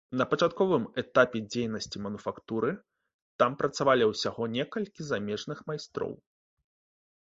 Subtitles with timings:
[0.19, 2.71] На пачатковым этапе дзейнасці мануфактуры
[3.45, 6.21] там працавала ўсяго некалькі замежных майстроў.